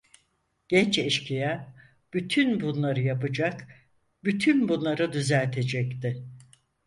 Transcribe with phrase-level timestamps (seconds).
[0.69, 1.73] Genç eşkıya,
[2.13, 3.67] bütün bunları yapacak,
[4.23, 6.23] bütün bunları düzeltecekti.